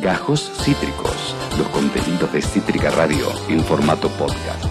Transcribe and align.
Gajos 0.00 0.50
Cítricos, 0.64 1.36
los 1.58 1.68
contenidos 1.68 2.32
de 2.32 2.40
Cítrica 2.40 2.90
Radio 2.90 3.26
en 3.50 3.60
formato 3.60 4.08
podcast. 4.08 4.64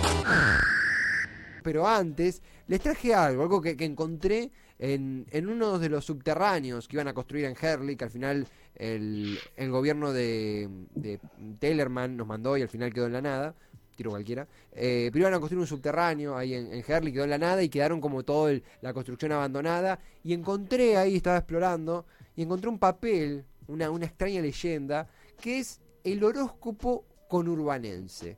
Pero 1.64 1.88
antes, 1.88 2.42
les 2.68 2.80
traje 2.80 3.14
algo, 3.14 3.44
algo 3.44 3.62
que, 3.62 3.76
encontré 3.80 4.50
en, 4.80 5.28
en, 5.30 5.48
uno 5.48 5.78
de 5.78 5.90
los 5.90 6.06
subterráneos 6.06 6.88
que 6.88 6.96
iban 6.96 7.10
a 7.10 7.14
construir 7.14 7.46
en 7.46 7.56
Herley, 7.62 7.96
que 7.96 8.06
al 8.06 8.10
final 8.10 8.48
el, 8.74 9.38
el 9.56 9.70
gobierno 9.70 10.12
de, 10.14 10.68
de 10.96 11.20
Tellerman 11.60 12.18
nos 12.18 12.26
mandó 12.26 12.58
y 12.58 12.64
al 12.64 12.70
final 12.70 12.92
quedó 12.92 13.06
en 13.06 13.14
la 13.14 13.22
nada 13.22 13.56
tiro 13.96 14.12
cualquiera, 14.12 14.48
eh, 14.72 15.10
pero 15.12 15.24
iban 15.24 15.34
a 15.34 15.40
construir 15.40 15.60
un 15.60 15.68
subterráneo 15.68 16.38
ahí 16.38 16.54
en, 16.54 16.74
en 16.74 16.84
Herley, 16.88 17.12
quedó 17.12 17.26
en 17.26 17.32
la 17.32 17.38
nada 17.38 17.62
y 17.62 17.68
quedaron 17.68 18.00
como 18.00 18.24
toda 18.24 18.58
la 18.82 18.94
construcción 18.94 19.34
abandonada. 19.34 20.00
Y 20.24 20.32
encontré 20.34 20.96
ahí, 20.96 21.18
estaba 21.18 21.36
explorando, 21.36 22.06
y 22.34 22.44
encontré 22.44 22.70
un 22.70 22.80
papel, 22.80 23.44
una, 23.68 23.92
una 23.92 24.06
extraña 24.06 24.42
leyenda, 24.42 25.10
que 25.40 25.60
es 25.60 25.82
el 26.04 26.24
horóscopo 26.24 27.06
conurbanense. 27.28 28.38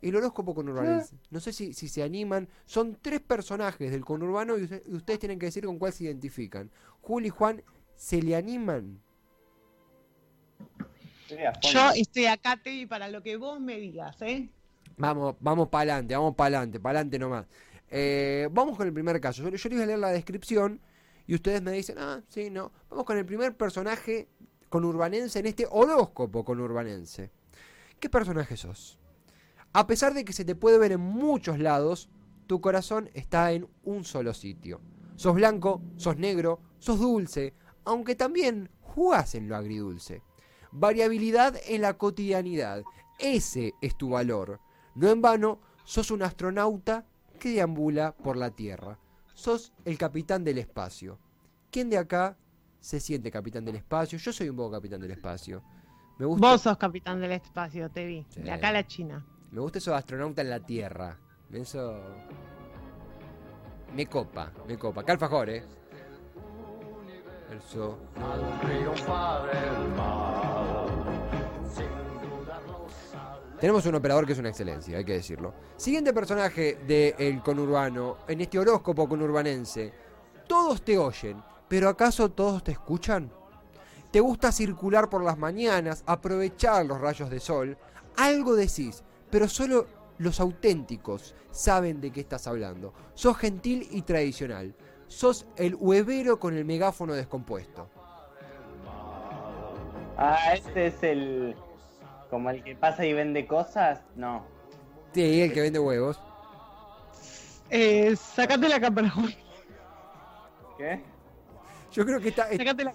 El 0.00 0.16
horóscopo 0.16 0.54
conurbanense. 0.54 1.16
No 1.30 1.40
sé 1.40 1.52
si, 1.52 1.74
si 1.74 1.88
se 1.88 2.02
animan. 2.02 2.48
Son 2.66 2.98
tres 3.00 3.20
personajes 3.20 3.90
del 3.90 4.04
conurbano 4.04 4.58
y, 4.58 4.62
usted, 4.64 4.82
y 4.86 4.94
ustedes 4.94 5.20
tienen 5.20 5.38
que 5.38 5.46
decir 5.46 5.64
con 5.64 5.78
cuál 5.78 5.92
se 5.92 6.04
identifican. 6.04 6.70
Juli 7.00 7.28
y 7.28 7.30
Juan, 7.30 7.62
¿se 7.94 8.20
le 8.20 8.36
animan? 8.36 9.00
Yo 11.62 11.90
estoy 11.94 12.26
acá, 12.26 12.56
Tevi, 12.62 12.86
para 12.86 13.08
lo 13.08 13.22
que 13.22 13.36
vos 13.36 13.60
me 13.60 13.78
digas, 13.78 14.20
¿eh? 14.22 14.50
Vamos, 14.96 15.36
vamos 15.40 15.68
para 15.68 15.94
adelante, 15.94 16.14
vamos 16.14 16.34
para 16.34 16.58
adelante, 16.58 16.80
para 16.80 16.98
adelante 16.98 17.18
nomás. 17.18 17.46
Eh, 17.90 18.48
vamos 18.52 18.76
con 18.76 18.86
el 18.86 18.92
primer 18.92 19.20
caso. 19.20 19.42
Yo, 19.42 19.50
yo, 19.50 19.68
les 19.68 19.78
voy 19.78 19.82
a 19.82 19.86
leer 19.86 19.98
la 19.98 20.10
descripción 20.10 20.80
y 21.26 21.34
ustedes 21.34 21.62
me 21.62 21.72
dicen, 21.72 21.96
ah, 21.98 22.20
sí, 22.28 22.50
no. 22.50 22.72
Vamos 22.90 23.04
con 23.04 23.16
el 23.16 23.24
primer 23.24 23.56
personaje 23.56 24.28
conurbanense 24.72 25.38
en 25.38 25.46
este 25.46 25.66
horóscopo 25.70 26.46
conurbanense. 26.46 27.30
¿Qué 28.00 28.08
personaje 28.08 28.56
sos? 28.56 28.98
A 29.74 29.86
pesar 29.86 30.14
de 30.14 30.24
que 30.24 30.32
se 30.32 30.46
te 30.46 30.54
puede 30.54 30.78
ver 30.78 30.92
en 30.92 31.00
muchos 31.00 31.58
lados, 31.58 32.08
tu 32.46 32.62
corazón 32.62 33.10
está 33.12 33.52
en 33.52 33.68
un 33.84 34.04
solo 34.04 34.32
sitio. 34.32 34.80
Sos 35.16 35.34
blanco, 35.34 35.82
sos 35.98 36.16
negro, 36.16 36.58
sos 36.78 36.98
dulce, 36.98 37.52
aunque 37.84 38.14
también 38.14 38.70
jugás 38.80 39.34
en 39.34 39.46
lo 39.46 39.56
agridulce. 39.56 40.22
Variabilidad 40.72 41.54
en 41.66 41.82
la 41.82 41.98
cotidianidad, 41.98 42.82
ese 43.18 43.74
es 43.82 43.94
tu 43.98 44.08
valor. 44.08 44.58
No 44.94 45.10
en 45.10 45.20
vano, 45.20 45.60
sos 45.84 46.10
un 46.10 46.22
astronauta 46.22 47.04
que 47.38 47.50
deambula 47.50 48.16
por 48.16 48.38
la 48.38 48.50
Tierra. 48.50 48.98
Sos 49.34 49.74
el 49.84 49.98
capitán 49.98 50.44
del 50.44 50.56
espacio. 50.56 51.18
¿Quién 51.70 51.90
de 51.90 51.98
acá 51.98 52.38
se 52.82 52.98
siente 52.98 53.30
capitán 53.30 53.64
del 53.64 53.76
espacio? 53.76 54.18
Yo 54.18 54.32
soy 54.32 54.48
un 54.48 54.56
poco 54.56 54.72
capitán 54.72 55.00
del 55.00 55.12
espacio. 55.12 55.62
Me 56.18 56.26
gusta... 56.26 56.46
Vos 56.46 56.60
sos 56.60 56.76
capitán 56.76 57.20
del 57.20 57.32
espacio, 57.32 57.88
te 57.90 58.04
vi. 58.04 58.26
Sí. 58.28 58.42
De 58.42 58.50
acá 58.50 58.68
a 58.68 58.72
la 58.72 58.86
China. 58.86 59.24
Me 59.52 59.60
gusta 59.60 59.78
eso 59.78 59.92
de 59.92 59.98
astronauta 59.98 60.42
en 60.42 60.50
la 60.50 60.60
Tierra. 60.60 61.16
Eso. 61.52 62.00
Me 63.94 64.06
copa, 64.06 64.52
me 64.66 64.76
copa. 64.76 65.04
Calfajor, 65.04 65.50
eh. 65.50 65.64
Eso. 67.56 67.98
Tenemos 73.60 73.86
un 73.86 73.94
operador 73.94 74.26
que 74.26 74.32
es 74.32 74.38
una 74.40 74.48
excelencia, 74.48 74.98
hay 74.98 75.04
que 75.04 75.12
decirlo. 75.12 75.54
Siguiente 75.76 76.12
personaje 76.12 76.78
del 76.84 77.14
de 77.16 77.40
conurbano, 77.44 78.18
en 78.26 78.40
este 78.40 78.58
horóscopo 78.58 79.08
conurbanense. 79.08 79.92
Todos 80.48 80.82
te 80.82 80.98
oyen, 80.98 81.40
pero 81.72 81.88
¿acaso 81.88 82.30
todos 82.30 82.62
te 82.62 82.72
escuchan? 82.72 83.32
¿Te 84.10 84.20
gusta 84.20 84.52
circular 84.52 85.08
por 85.08 85.24
las 85.24 85.38
mañanas, 85.38 86.04
aprovechar 86.06 86.84
los 86.84 87.00
rayos 87.00 87.30
de 87.30 87.40
sol? 87.40 87.78
Algo 88.18 88.54
decís, 88.54 89.02
pero 89.30 89.48
solo 89.48 89.86
los 90.18 90.38
auténticos 90.38 91.34
saben 91.50 92.02
de 92.02 92.12
qué 92.12 92.20
estás 92.20 92.46
hablando. 92.46 92.92
Sos 93.14 93.38
gentil 93.38 93.88
y 93.90 94.02
tradicional. 94.02 94.74
Sos 95.06 95.46
el 95.56 95.74
huevero 95.74 96.38
con 96.38 96.54
el 96.54 96.66
megáfono 96.66 97.14
descompuesto. 97.14 97.88
Ah, 100.18 100.52
este 100.52 100.88
es 100.88 101.02
el, 101.02 101.56
como 102.28 102.50
el 102.50 102.62
que 102.62 102.76
pasa 102.76 103.06
y 103.06 103.14
vende 103.14 103.46
cosas, 103.46 104.02
no. 104.14 104.44
Sí, 105.14 105.40
el 105.40 105.54
que 105.54 105.62
vende 105.62 105.78
huevos. 105.78 106.20
Eh, 107.70 108.14
sacate 108.14 108.68
la 108.68 108.78
cámara, 108.78 109.10
¿Qué? 110.76 111.11
Yo 111.92 112.04
creo 112.06 112.20
que 112.20 112.28
esta, 112.30 112.48
la... 112.48 112.92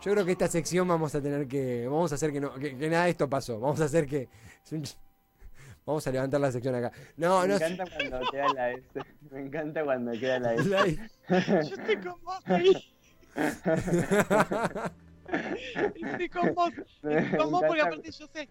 yo 0.00 0.12
creo 0.12 0.24
que 0.24 0.32
esta 0.32 0.48
sección 0.48 0.86
vamos 0.88 1.14
a 1.14 1.20
tener 1.20 1.46
que, 1.48 1.86
vamos 1.86 2.12
a 2.12 2.14
hacer 2.14 2.32
que 2.32 2.40
no, 2.40 2.54
que, 2.54 2.76
que 2.76 2.88
nada 2.88 3.04
de 3.04 3.10
esto 3.10 3.28
pasó. 3.28 3.58
Vamos 3.60 3.80
a 3.80 3.84
hacer 3.84 4.06
que, 4.06 4.28
vamos 5.84 6.06
a 6.06 6.10
levantar 6.12 6.40
la 6.40 6.52
sección 6.52 6.74
acá. 6.74 6.92
No, 7.16 7.40
Me 7.42 7.48
no. 7.48 7.56
encanta 7.56 7.84
cuando 7.96 8.30
queda 8.30 8.46
la 8.54 8.70
S. 8.72 8.82
Me 9.30 9.40
encanta 9.40 9.84
cuando 9.84 10.12
queda 10.12 10.38
la 10.38 10.54
S. 10.54 10.68
La- 10.68 10.86
Yo 11.62 11.74
estoy 11.74 11.96
con 11.96 12.22
vos 12.22 12.40
ahí. 12.46 12.94
Estoy 15.94 16.28
con 16.28 16.54
vos. 16.54 16.70
Estoy 17.02 17.38
con 17.38 17.50
vos 17.50 17.62
porque 17.66 17.82
aparte 17.82 18.10
yo 18.10 18.26
sé, 18.28 18.48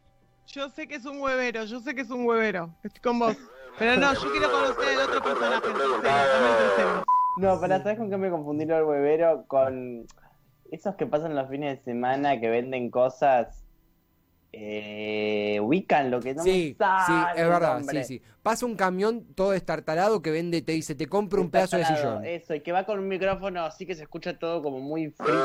yo 0.47 0.69
sé 0.69 0.87
que 0.87 0.95
es 0.95 1.05
un 1.05 1.19
huevero, 1.21 1.63
yo 1.65 1.79
sé 1.79 1.95
que 1.95 2.01
es 2.01 2.09
un 2.09 2.25
huevero. 2.25 2.75
Estoy 2.83 3.01
con 3.01 3.19
vos. 3.19 3.35
Pero 3.79 3.95
no, 4.01 4.13
yo 4.13 4.31
quiero 4.31 4.51
conocer 4.51 4.89
el 4.93 4.99
otro 4.99 5.23
personaje, 5.23 5.67
el 5.67 5.73
tercero. 5.73 7.03
No, 7.37 7.59
pero 7.61 7.77
¿sabes 7.77 7.97
con 7.97 8.09
qué 8.09 8.17
me 8.17 8.29
confundí 8.29 8.65
del 8.65 8.83
huevero? 8.83 9.45
Con 9.47 10.05
esos 10.71 10.95
que 10.95 11.05
pasan 11.05 11.35
los 11.35 11.49
fines 11.49 11.77
de 11.77 11.83
semana 11.83 12.39
que 12.39 12.49
venden 12.49 12.89
cosas. 12.89 13.63
Eh, 14.53 15.59
ubican 15.61 16.09
lo 16.09 16.19
que 16.19 16.33
no 16.33 16.41
Sí, 16.41 16.75
me 16.79 16.85
sale 16.85 17.05
sí, 17.05 17.13
es 17.35 17.43
el 17.43 17.49
verdad, 17.49 17.81
sí, 17.83 18.03
sí. 18.03 18.21
Pasa 18.47 18.65
un 18.65 18.75
camión 18.77 19.25
todo 19.35 19.51
estartalado 19.51 20.21
que 20.21 20.31
vende, 20.31 20.61
te 20.61 20.71
dice, 20.71 20.95
te 20.95 21.07
compro 21.07 21.41
un 21.41 21.51
pedazo 21.51 21.75
de 21.75 21.83
sillón. 21.83 22.23
Eso, 22.25 22.55
y 22.55 22.61
que 22.61 22.71
va 22.71 22.85
con 22.85 22.97
un 22.97 23.09
micrófono 23.09 23.61
así 23.65 23.85
que 23.85 23.93
se 23.93 24.03
escucha 24.03 24.39
todo 24.39 24.63
como 24.63 24.79
muy 24.79 25.09
frío. 25.11 25.35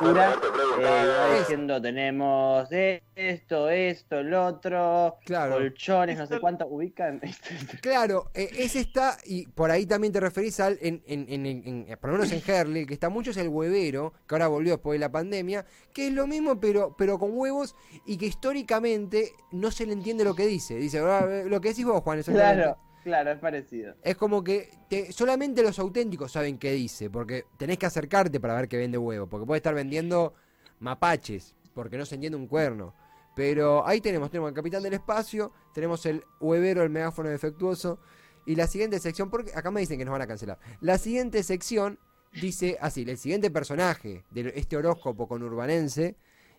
Con 0.00 0.16
eh, 0.18 1.32
Es- 1.32 1.38
diciendo 1.40 1.80
tenemos 1.80 2.66
esto, 3.14 3.68
esto, 3.70 4.18
el 4.18 4.34
otro, 4.34 5.16
Claro. 5.24 5.54
colchones, 5.54 6.18
no 6.18 6.26
sé 6.26 6.40
cuánto 6.40 6.66
ubican. 6.66 7.20
Claro, 7.82 8.30
eh, 8.34 8.50
ese 8.58 8.80
está, 8.80 9.16
y 9.24 9.46
por 9.46 9.70
ahí 9.70 9.86
también 9.86 10.12
te 10.12 10.18
referís 10.18 10.58
al, 10.58 10.76
en, 10.82 11.02
en, 11.06 11.26
en, 11.28 11.46
en- 11.46 11.86
en- 11.88 11.98
por 11.98 12.10
lo 12.10 12.18
menos 12.18 12.32
en 12.32 12.42
Herley, 12.44 12.84
que 12.84 12.94
está 12.94 13.08
mucho 13.10 13.30
es 13.30 13.36
el 13.36 13.48
huevero, 13.48 14.12
que 14.28 14.34
ahora 14.34 14.48
volvió 14.48 14.72
después 14.72 14.96
de 14.96 15.06
la 15.06 15.12
pandemia, 15.12 15.64
que 15.92 16.08
es 16.08 16.12
lo 16.12 16.26
mismo 16.26 16.58
pero, 16.58 16.94
pero 16.98 17.16
con 17.18 17.30
huevos 17.32 17.76
y 18.06 18.16
que 18.16 18.26
históricamente 18.26 19.32
no 19.52 19.70
se 19.70 19.86
le 19.86 19.92
entiende 19.92 20.24
lo 20.24 20.34
que 20.34 20.46
dice. 20.46 20.74
Dice, 20.76 20.95
"Ah, 20.98 21.26
lo 21.46 21.60
que 21.60 21.68
decís 21.70 21.84
vos, 21.84 22.02
Juan, 22.02 22.18
exactamente". 22.18 22.62
claro, 22.62 22.78
claro, 23.04 23.30
es 23.32 23.38
parecido. 23.38 23.94
Es 24.02 24.16
como 24.16 24.42
que 24.44 24.70
te- 24.88 25.12
solamente 25.12 25.62
los 25.62 25.78
auténticos 25.78 26.32
saben 26.32 26.58
qué 26.58 26.72
dice, 26.72 27.10
porque 27.10 27.44
tenés 27.56 27.78
que 27.78 27.86
acercarte 27.86 28.40
para 28.40 28.54
ver 28.54 28.68
que 28.68 28.76
vende 28.76 28.98
huevo, 28.98 29.26
porque 29.28 29.46
puede 29.46 29.58
estar 29.58 29.74
vendiendo 29.74 30.34
mapaches, 30.80 31.54
porque 31.74 31.96
no 31.98 32.04
se 32.06 32.14
entiende 32.16 32.36
un 32.36 32.46
cuerno. 32.46 32.94
Pero 33.34 33.86
ahí 33.86 34.00
tenemos, 34.00 34.30
tenemos 34.30 34.48
el 34.48 34.54
capitán 34.54 34.82
del 34.82 34.94
espacio, 34.94 35.52
tenemos 35.74 36.06
el 36.06 36.24
huevero, 36.40 36.82
el 36.82 36.90
megáfono 36.90 37.28
defectuoso, 37.28 37.98
y 38.46 38.54
la 38.54 38.66
siguiente 38.66 38.98
sección, 38.98 39.28
porque 39.28 39.52
acá 39.54 39.70
me 39.70 39.80
dicen 39.80 39.98
que 39.98 40.04
nos 40.04 40.12
van 40.12 40.22
a 40.22 40.26
cancelar. 40.26 40.58
La 40.80 40.96
siguiente 40.98 41.42
sección 41.42 41.98
dice 42.40 42.78
así, 42.80 43.02
el 43.06 43.18
siguiente 43.18 43.50
personaje 43.50 44.24
de 44.30 44.52
este 44.56 44.76
horóscopo 44.76 45.26
conurbanense 45.28 46.16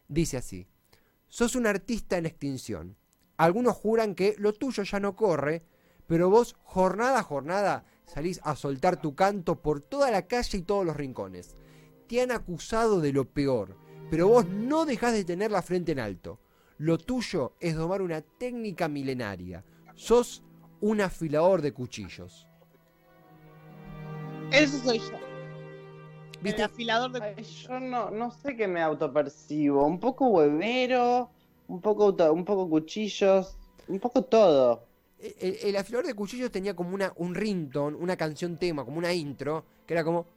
dice 0.07 0.37
así, 0.37 0.67
sos 1.27 1.55
un 1.55 1.65
artista 1.65 2.17
en 2.17 2.25
extinción. 2.25 2.95
Algunos 3.37 3.75
juran 3.75 4.15
que 4.15 4.35
lo 4.39 4.53
tuyo 4.53 4.83
ya 4.83 4.99
no 4.99 5.15
corre, 5.15 5.63
pero 6.07 6.29
vos 6.29 6.55
jornada 6.63 7.19
a 7.19 7.23
jornada 7.23 7.85
salís 8.05 8.39
a 8.43 8.55
soltar 8.55 8.99
tu 8.99 9.13
canto 9.13 9.61
por 9.61 9.81
toda 9.81 10.09
la 10.09 10.27
calle 10.27 10.57
y 10.57 10.61
todos 10.63 10.85
los 10.85 10.97
rincones. 10.97 11.55
Te 12.07 12.21
han 12.21 12.31
acusado 12.31 12.99
de 12.99 13.13
lo 13.13 13.25
peor, 13.25 13.77
pero 14.09 14.27
vos 14.27 14.47
no 14.47 14.85
dejás 14.85 15.13
de 15.13 15.25
tener 15.25 15.51
la 15.51 15.61
frente 15.61 15.91
en 15.91 15.99
alto. 15.99 16.39
Lo 16.77 16.97
tuyo 16.97 17.53
es 17.59 17.75
domar 17.75 18.01
una 18.01 18.21
técnica 18.21 18.87
milenaria. 18.87 19.63
Sos 19.95 20.43
un 20.79 21.01
afilador 21.01 21.61
de 21.61 21.73
cuchillos. 21.73 22.47
Eso 24.51 24.77
soy 24.79 24.99
yo. 24.99 25.17
¿Viste? 26.41 26.61
El 26.61 26.69
afilador 26.69 27.11
de 27.11 27.21
Ay, 27.21 27.43
yo 27.43 27.79
no, 27.79 28.11
no 28.11 28.31
sé 28.31 28.55
qué 28.55 28.67
me 28.67 28.81
autopercibo. 28.81 29.85
Un 29.85 29.99
poco 29.99 30.27
huevero, 30.27 31.31
un 31.67 31.81
poco, 31.81 32.15
un 32.31 32.45
poco 32.45 32.69
cuchillos, 32.69 33.57
un 33.87 33.99
poco 33.99 34.23
todo. 34.23 34.85
El, 35.19 35.57
el 35.63 35.75
afilador 35.75 36.05
de 36.05 36.13
cuchillos 36.13 36.51
tenía 36.51 36.75
como 36.75 36.93
una, 36.93 37.11
un 37.17 37.33
ringtone, 37.33 37.97
una 37.97 38.15
canción 38.15 38.57
tema, 38.57 38.85
como 38.85 38.97
una 38.97 39.13
intro, 39.13 39.65
que 39.85 39.93
era 39.93 40.03
como... 40.03 40.27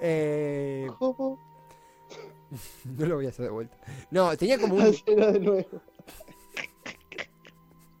Eh, 0.00 0.88
no 2.84 3.06
lo 3.06 3.16
voy 3.16 3.26
a 3.26 3.28
hacer 3.28 3.44
de 3.44 3.50
vuelta. 3.50 3.76
No, 4.10 4.36
tenía 4.36 4.58
como 4.58 4.74
un... 4.74 4.82
Hacelo 4.82 5.32
de 5.32 5.40
nuevo. 5.40 5.82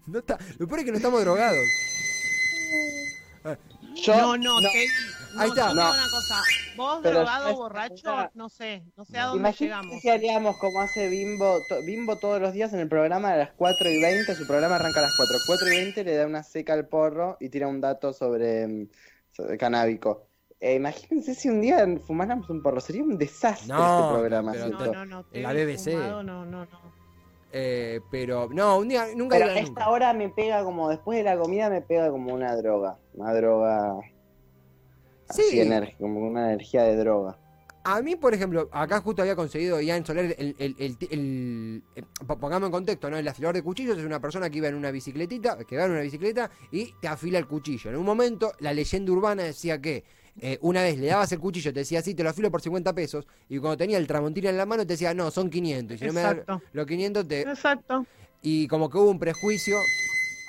No 0.06 0.18
está, 0.20 0.38
lo 0.58 0.66
peor 0.66 0.80
es 0.80 0.84
que 0.86 0.90
no 0.90 0.96
estamos 0.96 1.20
drogados. 1.20 1.66
Yo, 3.94 4.16
no, 4.16 4.36
no, 4.38 4.60
Teddy. 4.60 5.17
No, 5.34 5.40
Ahí 5.42 5.48
está. 5.50 5.68
yo 5.68 5.74
No. 5.74 5.90
una 5.90 6.02
cosa. 6.10 6.34
Vos 6.76 7.00
Pero 7.02 7.18
drogado, 7.18 7.56
borracho, 7.56 8.30
no 8.34 8.48
sé, 8.48 8.84
no 8.96 9.04
sé 9.04 9.18
a 9.18 9.24
dónde 9.26 9.38
Imagínate 9.40 9.64
llegamos. 9.82 10.00
si 10.02 10.08
haríamos 10.10 10.56
como 10.58 10.80
hace 10.80 11.08
Bimbo, 11.08 11.58
to- 11.68 11.82
Bimbo 11.84 12.16
todos 12.16 12.40
los 12.40 12.52
días 12.52 12.72
en 12.72 12.80
el 12.80 12.88
programa 12.88 13.32
a 13.32 13.36
las 13.36 13.50
4 13.56 13.90
y 13.90 14.00
20, 14.00 14.34
su 14.34 14.46
programa 14.46 14.76
arranca 14.76 15.00
a 15.00 15.02
las 15.02 15.14
4, 15.16 15.36
4 15.46 15.66
y 15.66 15.70
20 15.76 16.04
le 16.04 16.16
da 16.16 16.26
una 16.26 16.42
seca 16.42 16.72
al 16.72 16.86
porro 16.86 17.36
y 17.40 17.48
tira 17.48 17.66
un 17.68 17.80
dato 17.80 18.12
sobre, 18.12 18.66
mm, 18.68 18.88
sobre 19.32 19.58
canábico. 19.58 20.24
Eh, 20.60 20.74
imagínense 20.74 21.34
si 21.34 21.48
un 21.48 21.60
día 21.60 21.86
fumáramos 22.06 22.48
un 22.50 22.62
porro, 22.62 22.80
sería 22.80 23.02
un 23.02 23.16
desastre 23.18 23.68
No, 23.68 24.00
este 24.08 24.18
programa. 24.18 24.52
pero. 24.52 24.68
No, 24.68 24.92
no, 24.92 25.04
no. 25.04 25.24
en 25.32 25.42
la 25.42 25.52
BBC. 25.52 25.92
fumado, 25.92 26.22
No, 26.22 26.44
no, 26.44 26.64
no. 26.66 26.98
Eh, 27.52 28.00
pero, 28.10 28.48
no, 28.52 28.78
un 28.78 28.88
día, 28.88 29.06
nunca 29.16 29.36
Pero 29.38 29.50
esta 29.50 29.62
nunca. 29.68 29.88
hora 29.90 30.12
me 30.12 30.28
pega 30.28 30.62
como, 30.64 30.90
después 30.90 31.16
de 31.18 31.24
la 31.24 31.38
comida 31.38 31.70
me 31.70 31.80
pega 31.80 32.10
como 32.10 32.34
una 32.34 32.54
droga, 32.56 32.98
una 33.14 33.32
droga 33.32 33.94
así 35.28 35.42
Sí, 35.50 35.58
ener- 35.60 35.96
como 35.98 36.20
una 36.20 36.48
energía 36.52 36.82
de 36.84 36.96
droga. 36.96 37.36
a 37.84 38.02
mí, 38.02 38.16
por 38.16 38.34
ejemplo, 38.34 38.68
acá 38.72 39.00
justo 39.00 39.22
había 39.22 39.34
conseguido 39.36 39.80
Ian 39.80 40.04
Soler 40.04 40.34
el, 40.38 40.54
el, 40.58 40.76
el, 40.78 40.96
el- 41.10 41.82
eh, 41.96 42.02
po- 42.26 42.38
pongamos 42.38 42.66
en 42.66 42.72
contexto, 42.72 43.08
¿no? 43.10 43.16
El 43.16 43.26
afilador 43.28 43.54
de 43.56 43.62
cuchillos 43.62 43.96
es 43.98 44.04
una 44.04 44.20
persona 44.20 44.50
que 44.50 44.58
iba 44.58 44.68
en 44.68 44.74
una 44.74 44.90
bicicletita, 44.90 45.58
que 45.64 45.76
va 45.76 45.84
en 45.86 45.92
una 45.92 46.00
bicicleta 46.00 46.50
y 46.70 46.92
te 47.00 47.08
afila 47.08 47.38
el 47.38 47.46
cuchillo. 47.46 47.88
En 47.90 47.96
un 47.96 48.04
momento, 48.04 48.52
la 48.60 48.72
leyenda 48.74 49.10
urbana 49.12 49.42
decía 49.44 49.80
que 49.80 50.04
eh, 50.40 50.58
una 50.60 50.82
vez 50.82 50.98
le 50.98 51.06
dabas 51.08 51.32
el 51.32 51.38
cuchillo, 51.40 51.72
te 51.72 51.80
decía, 51.80 52.00
sí, 52.02 52.14
te 52.14 52.22
lo 52.22 52.30
afilo 52.30 52.50
por 52.50 52.60
50 52.60 52.92
pesos, 52.94 53.26
y 53.48 53.58
cuando 53.58 53.76
tenía 53.78 53.98
el 53.98 54.06
tramontina 54.06 54.50
en 54.50 54.56
la 54.56 54.66
mano 54.66 54.86
te 54.86 54.92
decía, 54.94 55.12
no, 55.14 55.30
son 55.30 55.48
500, 55.50 55.96
y 55.96 55.98
si 55.98 56.04
no 56.06 56.12
me 56.12 56.20
das 56.20 56.32
Exacto. 56.36 56.62
los 56.72 56.86
500 56.86 57.26
te... 57.26 57.40
Exacto. 57.40 58.06
Y 58.42 58.68
como 58.68 58.88
que 58.88 58.98
hubo 58.98 59.10
un 59.10 59.18
prejuicio, 59.18 59.76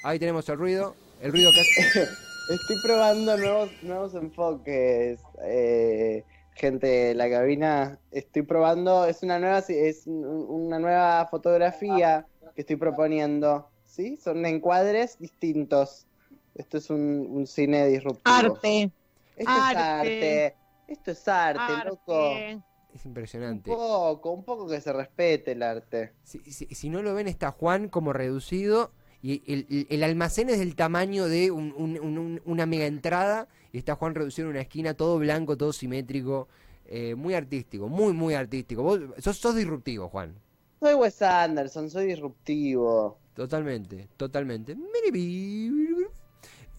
ahí 0.03 0.19
tenemos 0.19 0.47
el 0.49 0.57
ruido, 0.59 0.93
el 1.21 1.31
ruido 1.31 1.49
que 1.51 1.61
hace... 1.61 2.07
Estoy 2.49 2.77
probando 2.81 3.37
nuevos, 3.37 3.69
nuevos 3.83 4.15
enfoques, 4.15 5.19
eh, 5.43 6.23
gente 6.55 6.87
de 6.87 7.13
la 7.13 7.29
cabina. 7.29 7.99
Estoy 8.11 8.41
probando, 8.41 9.05
es 9.05 9.21
una 9.21 9.37
nueva, 9.39 9.59
es 9.59 10.07
un- 10.07 10.25
una 10.25 10.79
nueva 10.79 11.27
fotografía 11.29 12.25
que 12.55 12.61
estoy 12.61 12.75
proponiendo. 12.77 13.69
¿Sí? 13.85 14.17
Son 14.17 14.45
encuadres 14.45 15.17
distintos. 15.19 16.07
Esto 16.55 16.77
es 16.77 16.89
un, 16.89 17.27
un 17.29 17.47
cine 17.47 17.87
disruptivo. 17.87 18.35
Arte. 18.35 18.91
Esto 19.35 19.51
es 19.51 19.57
arte. 19.57 19.79
arte. 19.79 20.55
Esto 20.87 21.11
es 21.11 21.27
arte, 21.27 21.85
loco. 21.87 22.25
Arte. 22.31 22.51
Es 22.93 23.05
Un 23.05 23.09
impresionante. 23.11 23.69
poco, 23.71 24.31
un 24.31 24.43
poco 24.43 24.67
que 24.67 24.81
se 24.81 24.91
respete 24.91 25.51
el 25.51 25.61
arte. 25.63 26.13
Si, 26.23 26.39
si- 26.51 26.65
si 26.73 26.89
no 26.89 27.01
lo 27.03 27.13
ven, 27.13 27.27
está 27.27 27.51
Juan 27.51 27.89
como 27.89 28.11
reducido. 28.13 28.91
Y 29.21 29.43
el, 29.51 29.85
el- 29.89 30.03
almacén 30.03 30.49
es 30.49 30.59
del 30.59 30.75
tamaño 30.75 31.27
de 31.27 31.51
un- 31.51 31.73
un- 31.75 31.99
un- 31.99 32.17
un- 32.17 32.41
una 32.45 32.65
mega 32.65 32.85
entrada. 32.85 33.47
Y 33.73 33.77
está 33.77 33.95
Juan 33.95 34.15
reducido 34.15 34.47
en 34.47 34.51
una 34.51 34.61
esquina, 34.61 34.93
todo 34.93 35.17
blanco, 35.19 35.57
todo 35.57 35.73
simétrico. 35.73 36.47
eh, 36.91 37.13
muy 37.13 37.35
artístico, 37.35 37.87
muy, 37.87 38.13
muy 38.13 38.33
artístico. 38.33 38.81
Vos 38.81 38.99
sos, 39.19 39.37
sos 39.37 39.55
disruptivo, 39.55 40.09
Juan. 40.09 40.33
Soy 40.79 40.95
Wes 40.95 41.21
Anderson, 41.21 41.87
soy 41.87 42.07
disruptivo. 42.07 43.19
Totalmente, 43.35 44.07
totalmente. 44.17 44.75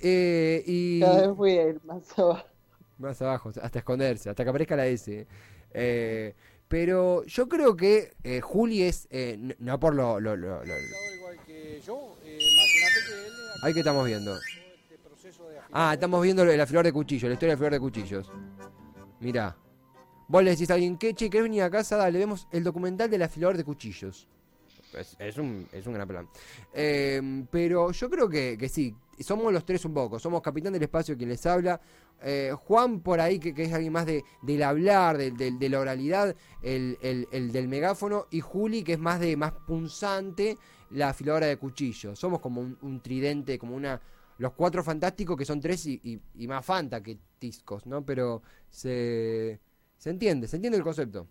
Eh, 0.01 0.63
y 0.67 1.01
Cada 1.01 1.29
vez 1.29 1.37
voy 1.37 1.51
a 1.53 1.69
ir 1.69 1.81
más 1.85 2.19
abajo. 2.19 2.45
más 2.99 3.23
abajo, 3.23 3.53
hasta 3.63 3.79
esconderse, 3.79 4.31
hasta 4.31 4.43
que 4.43 4.51
aparezca 4.51 4.75
la 4.77 4.87
S. 4.89 5.27
Eh, 5.73 6.35
pero 6.69 7.25
yo 7.25 7.49
creo 7.49 7.77
que 7.77 8.13
eh, 8.25 8.41
Juli 8.41 8.83
es, 8.83 9.07
eh, 9.11 9.39
no 9.59 9.79
por 9.79 9.95
lo, 9.95 10.19
lo- 10.21 10.37
lo- 10.37 10.65
lo- 10.65 10.75
Ahí 13.63 13.73
que 13.75 13.81
estamos 13.81 14.07
viendo. 14.07 14.39
Ah, 15.73 15.93
estamos 15.95 16.23
viendo 16.23 16.45
la 16.45 16.67
flor 16.67 16.85
de 16.85 16.93
cuchillo, 16.93 17.29
la 17.29 17.35
historia 17.35 17.55
de 17.55 17.59
flor 17.59 17.73
de 17.73 17.81
cuchillos. 17.81 18.31
Mirá. 19.21 19.57
Vos 20.29 20.43
le 20.45 20.51
decís 20.51 20.71
a 20.71 20.75
alguien, 20.75 20.97
¿qué, 20.97 21.13
che, 21.15 21.29
querés 21.29 21.45
venir 21.45 21.63
a 21.63 21.71
casa? 21.71 21.97
Dale, 21.97 22.19
vemos 22.19 22.47
el 22.53 22.63
documental 22.65 23.11
de 23.11 23.19
la 23.19 23.29
flor 23.29 23.57
de 23.57 23.65
cuchillos. 23.65 24.29
Es, 25.19 25.39
un, 25.39 25.69
es 25.73 25.87
un 25.87 25.95
gran 25.95 26.09
plan. 26.09 26.29
Eh, 26.73 27.45
pero 27.51 27.93
yo 27.93 28.11
creo 28.11 28.29
que, 28.29 28.57
que 28.59 28.69
sí, 28.69 28.95
somos 29.21 29.53
los 29.53 29.65
tres 29.65 29.85
un 29.85 29.95
poco. 29.95 30.19
Somos 30.19 30.41
Capitán 30.43 30.73
del 30.73 30.83
Espacio 30.83 31.17
quien 31.17 31.29
les 31.29 31.45
habla. 31.47 31.81
Eh, 32.23 32.53
Juan 32.67 33.01
por 33.01 33.21
ahí, 33.21 33.39
que, 33.39 33.55
que 33.55 33.65
es 33.65 33.73
alguien 33.73 33.93
más 33.93 34.07
de, 34.07 34.23
del 34.43 34.63
hablar, 34.63 35.17
del- 35.17 35.37
del- 35.37 35.59
de, 35.59 35.69
la 35.69 35.81
oralidad, 35.81 36.35
el, 36.63 36.99
el- 37.03 37.29
el 37.33 37.53
del 37.53 37.69
megáfono. 37.69 38.27
Y 38.31 38.41
Juli, 38.41 38.83
que 38.83 38.95
es 38.95 38.99
más 38.99 39.21
de 39.21 39.37
más 39.37 39.53
punzante, 39.53 40.57
la 40.91 41.11
afiladora 41.11 41.47
de 41.47 41.57
cuchillos. 41.57 42.19
Somos 42.19 42.41
como 42.41 42.61
un, 42.61 42.77
un 42.83 43.01
tridente, 43.01 43.59
como 43.59 43.75
una... 43.77 44.01
Los 44.39 44.53
cuatro 44.55 44.83
fantásticos, 44.83 45.37
que 45.37 45.45
son 45.45 45.61
tres 45.61 45.85
y, 45.87 46.01
y- 46.03 46.21
y 46.35 46.49
más 46.49 46.65
fanta 46.65 47.03
que 47.03 47.19
tiscos, 47.39 47.85
¿no? 47.87 48.05
Pero 48.07 48.43
se, 48.71 49.61
se 49.99 50.09
entiende, 50.11 50.49
se 50.49 50.57
entiende 50.57 50.79
el 50.79 50.85
concepto. 50.85 51.27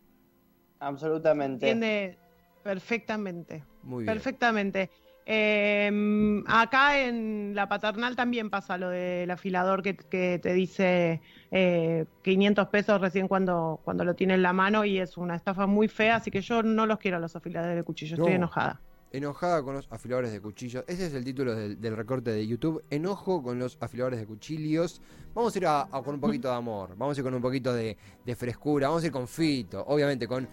Absolutamente. 0.79 1.71
Entiende 1.71 2.17
perfectamente. 2.63 3.63
Muy 3.83 4.03
bien. 4.03 4.13
Perfectamente. 4.13 4.89
Eh, 5.25 6.41
acá 6.47 7.00
en 7.01 7.53
la 7.53 7.67
paternal 7.67 8.15
también 8.15 8.50
pasa 8.50 8.77
lo 8.77 8.89
del 8.89 9.29
afilador 9.29 9.83
que, 9.83 9.95
que 9.95 10.39
te 10.41 10.53
dice 10.53 11.21
eh, 11.51 12.06
500 12.23 12.67
pesos 12.69 13.00
recién 13.00 13.27
cuando, 13.27 13.79
cuando 13.83 14.03
lo 14.03 14.15
tiene 14.15 14.33
en 14.35 14.41
la 14.41 14.53
mano 14.53 14.85
y 14.85 14.97
es 15.00 15.17
una 15.17 15.35
estafa 15.35 15.67
muy 15.67 15.88
fea, 15.88 16.15
así 16.15 16.31
que 16.31 16.41
yo 16.41 16.63
no 16.63 16.85
los 16.88 16.97
quiero 16.97 17.17
a 17.17 17.19
los 17.19 17.35
afiladores 17.35 17.75
de 17.75 17.83
cuchillo, 17.83 18.15
estoy 18.15 18.31
No. 18.31 18.35
enojada. 18.38 18.81
Enojada 19.11 19.63
con 19.63 19.73
los 19.73 19.88
afiladores 19.91 20.31
de 20.31 20.39
cuchillos. 20.39 20.83
Ese 20.88 21.07
es 21.07 21.13
el 21.13 21.23
título 21.23 21.56
del, 21.56 21.95
recorte 21.95 22.31
de 22.31 22.45
YouTube. 22.45 22.83
Enojo 22.89 23.41
con 23.41 23.57
los 23.57 23.77
afiladores 23.81 24.19
de 24.19 24.27
cuchillos. 24.27 25.01
Vamos 25.33 25.56
a 25.56 25.59
ir 25.59 26.03
con 26.03 26.15
un 26.15 26.21
poquito 26.21 26.47
de 26.47 26.56
amor. 26.56 26.95
Vamos 26.95 27.17
a 27.17 27.21
ir 27.21 27.23
con 27.23 27.33
un 27.33 27.41
poquito 27.41 27.73
de, 27.73 27.97
de 28.25 28.35
frescura. 28.35 28.88
Vamos 28.88 29.03
a 29.03 29.07
ir 29.07 29.11
con 29.11 29.27
Fito. 29.27 29.83
Obviamente 29.88 30.27
con 30.27 30.47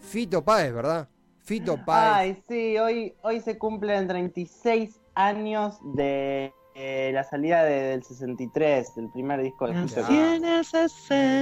Fito 0.00 0.44
Páez, 0.44 0.74
¿verdad? 0.74 1.08
Fito 1.38 1.82
Páez. 1.84 2.14
Ay, 2.14 2.42
sí, 2.46 2.78
hoy, 2.78 3.14
hoy 3.22 3.40
se 3.40 3.56
cumplen 3.56 4.06
36 4.06 5.00
años 5.14 5.78
de 5.94 6.52
eh, 6.74 7.10
la 7.14 7.22
salida 7.24 7.62
de- 7.64 7.82
del 7.90 8.02
63, 8.02 8.94
del 8.96 9.08
primer 9.10 9.40
disco 9.42 9.66
de 9.68 9.74
Fito. 9.88 10.00
Ah. 10.00 10.08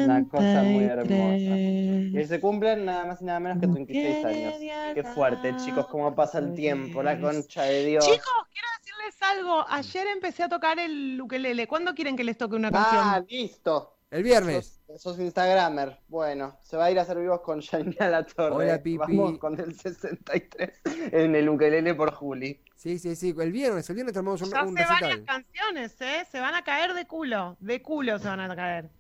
Una 0.05 0.29
cosa 0.29 0.63
muy 0.63 0.85
hermosa. 0.85 1.07
63. 1.15 2.25
Y 2.25 2.29
se 2.29 2.41
cumplen 2.41 2.85
nada 2.85 3.05
más 3.07 3.23
y 3.23 3.25
nada 3.25 3.41
menos 3.41 3.59
que 3.59 3.67
36 3.67 4.25
años. 4.27 4.55
Qué 4.95 5.03
fuerte, 5.05 5.57
chicos, 5.65 5.87
cómo 5.87 6.15
pasa 6.15 6.39
el 6.39 6.55
tiempo, 6.55 7.03
la 7.03 7.19
concha 7.19 7.63
de 7.63 7.87
Dios. 7.87 8.05
Chicos, 8.05 8.47
quiero 8.53 8.69
decirles 8.79 9.23
algo. 9.23 9.65
Ayer 9.69 10.07
empecé 10.09 10.43
a 10.43 10.49
tocar 10.49 10.79
el 10.79 11.21
ukelele. 11.21 11.67
¿Cuándo 11.67 11.95
quieren 11.95 12.15
que 12.17 12.25
les 12.25 12.37
toque 12.37 12.57
una 12.57 12.71
canción? 12.71 13.03
Ah, 13.03 13.25
listo. 13.29 13.95
El 14.13 14.23
viernes. 14.23 14.79
Sos, 14.87 15.01
sos 15.01 15.19
Instagramer. 15.19 15.99
Bueno, 16.07 16.59
se 16.63 16.77
va 16.77 16.85
a 16.85 16.91
ir 16.91 16.99
a 16.99 17.03
hacer 17.03 17.19
vivos 17.19 17.41
con 17.41 17.63
Janina 17.63 18.11
La 18.11 18.27
Torre. 18.27 18.55
Hola, 18.55 18.83
Pipi. 18.83 18.99
Vamos 18.99 19.39
con 19.39 19.59
el 19.59 19.75
63 19.75 20.71
en 21.13 21.35
el 21.35 21.49
ukelele 21.49 21.95
por 21.95 22.13
Juli. 22.13 22.61
Sí, 22.77 22.99
sí, 22.99 23.17
sí. 23.17 23.35
El 23.41 23.51
viernes. 23.53 23.89
El 23.89 23.95
viernes 23.95 24.13
tenemos 24.13 24.43
un, 24.43 24.51
Ya 24.51 24.65
un 24.65 24.75
varias 24.75 25.01
recital. 25.01 25.25
canciones, 25.25 25.99
¿eh? 26.03 26.27
Se 26.31 26.41
van 26.41 26.55
a 26.55 26.63
caer 26.63 26.93
de 26.93 27.07
culo. 27.07 27.57
De 27.59 27.81
culo 27.81 28.19
se 28.19 28.29
van 28.29 28.41
a 28.41 28.55
caer. 28.55 28.91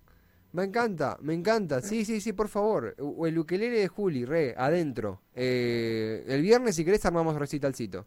Me 0.52 0.64
encanta, 0.64 1.18
me 1.20 1.34
encanta. 1.34 1.82
Sí, 1.82 2.06
sí, 2.06 2.22
sí, 2.22 2.32
por 2.32 2.48
favor. 2.48 2.94
O 2.98 3.26
El 3.26 3.38
ukelele 3.38 3.80
de 3.80 3.88
Juli, 3.88 4.24
re, 4.24 4.54
adentro. 4.56 5.20
Eh, 5.34 6.24
el 6.26 6.40
viernes, 6.40 6.74
si 6.76 6.86
querés, 6.86 7.04
armamos 7.04 7.36
recitalcito. 7.36 8.06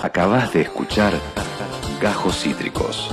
Acabas 0.00 0.52
de 0.52 0.60
escuchar 0.62 1.14
Gajos 2.00 2.40
Cítricos. 2.42 3.12